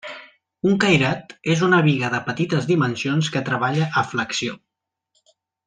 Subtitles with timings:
[0.69, 4.57] Un cairat és una biga de petites dimensions que treballa a flexió.